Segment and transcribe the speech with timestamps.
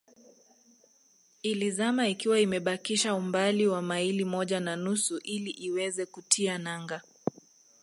[1.43, 7.01] Ilizama ikiwa imebakisha umbali wa maili moja na nusu ili iweze kutia nanga